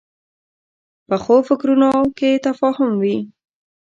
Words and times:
پخو 1.07 1.35
فکرونو 1.47 1.91
کې 2.17 2.29
تفاهم 2.45 2.89
وي 3.01 3.17